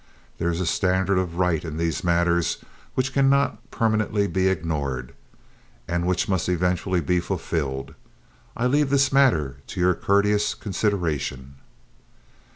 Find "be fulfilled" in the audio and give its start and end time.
7.01-7.93